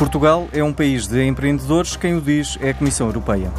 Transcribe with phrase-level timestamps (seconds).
[0.00, 3.52] Portugal é um país de empreendedores, quem o diz é a Comissão Europeia.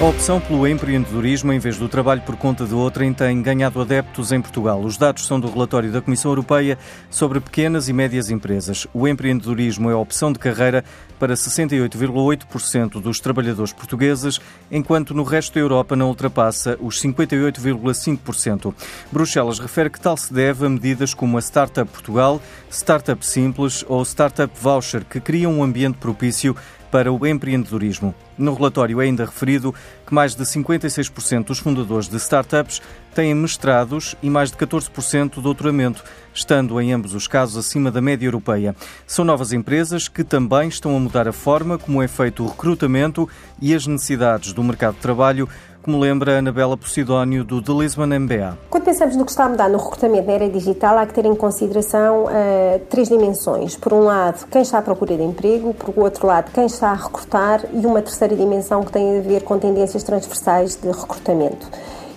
[0.00, 4.32] A opção pelo empreendedorismo em vez do trabalho por conta de outrem tem ganhado adeptos
[4.32, 4.80] em Portugal.
[4.80, 6.78] Os dados são do relatório da Comissão Europeia
[7.10, 8.86] sobre pequenas e médias empresas.
[8.94, 10.82] O empreendedorismo é a opção de carreira
[11.18, 14.40] para 68,8% dos trabalhadores portugueses,
[14.70, 18.74] enquanto no resto da Europa não ultrapassa os 58,5%.
[19.12, 22.40] Bruxelas refere que tal se deve a medidas como a Startup Portugal,
[22.70, 26.56] Startup Simples ou Startup Voucher, que criam um ambiente propício
[26.90, 28.14] para o empreendedorismo.
[28.36, 29.74] No relatório é ainda referido
[30.06, 32.80] que mais de 56% dos fundadores de startups
[33.14, 38.00] têm mestrados e mais de 14% de doutoramento, estando em ambos os casos acima da
[38.00, 38.74] média europeia.
[39.06, 43.28] São novas empresas que também estão a mudar a forma como é feito o recrutamento
[43.60, 45.48] e as necessidades do mercado de trabalho,
[45.82, 48.58] como lembra Anabela Posidónio, do The Lisbon MBA.
[48.68, 51.24] Quando pensamos no que está a mudar no recrutamento na era digital, há que ter
[51.24, 53.76] em consideração uh, três dimensões.
[53.76, 56.94] Por um lado, quem está à procura de emprego, por outro lado, quem está a
[56.94, 61.66] recrutar e uma terceira dimensão que tem a ver com tendências transversais de recrutamento.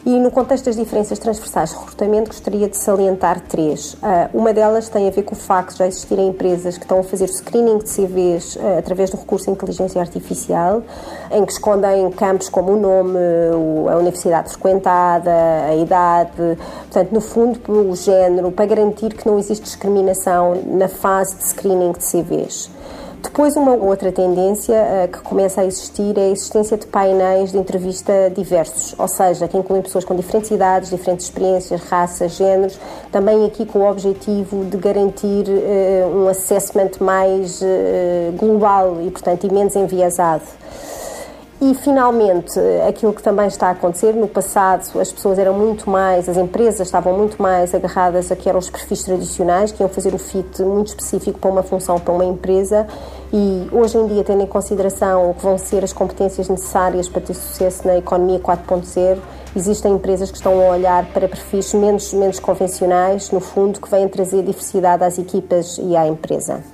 [0.06, 3.94] E no contexto das diferenças transversais de recrutamento, gostaria de salientar três.
[3.94, 3.98] Uh,
[4.34, 7.04] uma delas tem a ver com o facto de já existirem empresas que estão a
[7.04, 10.84] fazer screening de CVs uh, através do recurso de inteligência artificial,
[11.32, 13.18] em que escondem campos como o nome,
[13.90, 15.32] a universidade frequentada,
[15.70, 21.38] a idade, portanto, no fundo, o género, para garantir que não existe discriminação na fase
[21.38, 22.70] de screening de CVs.
[23.24, 27.58] Depois, uma outra tendência uh, que começa a existir é a existência de painéis de
[27.58, 32.78] entrevista diversos, ou seja, que incluem pessoas com diferentes idades, diferentes experiências, raças, géneros,
[33.14, 39.48] também aqui com o objetivo de garantir uh, um assessment mais uh, global e, portanto,
[39.48, 40.44] e menos enviesado.
[41.64, 46.28] E, finalmente, aquilo que também está a acontecer, no passado as pessoas eram muito mais,
[46.28, 50.14] as empresas estavam muito mais agarradas a que eram os perfis tradicionais, que iam fazer
[50.14, 52.86] o fit muito específico para uma função, para uma empresa,
[53.31, 57.21] e hoje em dia, tendo em consideração o que vão ser as competências necessárias para
[57.21, 59.20] ter sucesso na economia 4.0,
[59.55, 64.09] existem empresas que estão a olhar para perfis menos, menos convencionais, no fundo, que vêm
[64.09, 66.73] trazer diversidade às equipas e à empresa.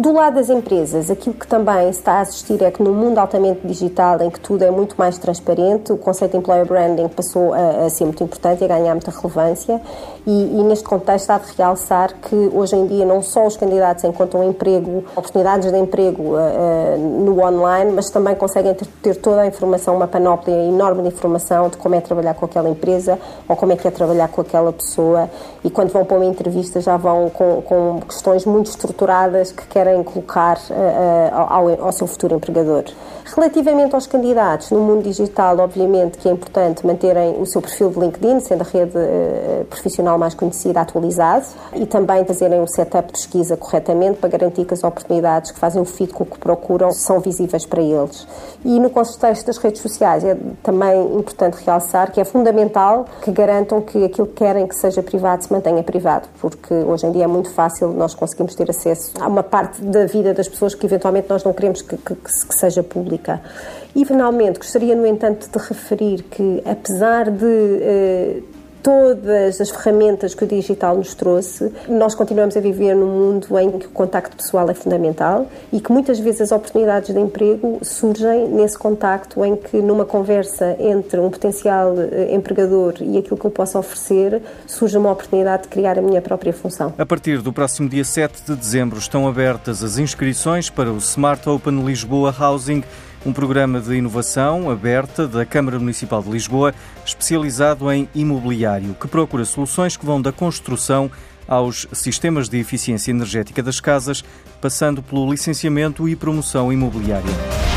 [0.00, 3.18] Do lado das empresas, aquilo que também se está a assistir é que no mundo
[3.18, 7.52] altamente digital, em que tudo é muito mais transparente, o conceito de employer branding passou
[7.52, 9.82] a, a ser muito importante e a ganhar muita relevância.
[10.24, 14.04] E, e, neste contexto há de realçar que hoje em dia não só os candidatos
[14.04, 19.46] encontram emprego, oportunidades de emprego uh, no online, mas também conseguem ter, ter, toda a
[19.48, 23.72] informação, uma panóplia enorme de informação de como é trabalhar com aquela empresa ou como
[23.72, 25.28] é que é trabalhar com aquela pessoa.
[25.64, 29.87] E quando vão para uma entrevista já vão com, com questões muito estruturadas que querem
[29.88, 32.84] querem colocar uh, ao, ao seu futuro empregador.
[33.34, 38.00] Relativamente aos candidatos, no mundo digital, obviamente que é importante manterem o seu perfil de
[38.00, 43.12] LinkedIn, sendo a rede uh, profissional mais conhecida, atualizado, e também fazerem o setup de
[43.12, 46.90] pesquisa corretamente para garantir que as oportunidades que fazem o fit com o que procuram
[46.92, 48.26] são visíveis para eles.
[48.64, 53.80] E no contexto das redes sociais é também importante realçar que é fundamental que garantam
[53.80, 57.26] que aquilo que querem que seja privado se mantenha privado, porque hoje em dia é
[57.26, 61.28] muito fácil nós conseguimos ter acesso a uma parte da vida das pessoas que eventualmente
[61.28, 63.40] nós não queremos que, que, que seja pública.
[63.94, 68.42] E finalmente gostaria, no entanto, de referir que, apesar de eh,
[68.88, 73.70] todas as ferramentas que o digital nos trouxe, nós continuamos a viver num mundo em
[73.78, 78.48] que o contacto pessoal é fundamental e que muitas vezes as oportunidades de emprego surgem
[78.48, 83.50] nesse contacto em que numa conversa entre um potencial eh, empregador e aquilo que eu
[83.50, 86.94] posso oferecer, surge uma oportunidade de criar a minha própria função.
[86.96, 91.46] A partir do próximo dia 7 de dezembro estão abertas as inscrições para o Smart
[91.46, 92.82] Open Lisboa Housing
[93.24, 96.74] um programa de inovação aberta da Câmara Municipal de Lisboa,
[97.04, 101.10] especializado em imobiliário, que procura soluções que vão da construção
[101.46, 104.22] aos sistemas de eficiência energética das casas,
[104.60, 107.67] passando pelo licenciamento e promoção imobiliária.